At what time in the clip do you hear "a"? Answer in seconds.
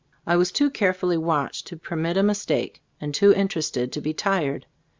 2.17-2.23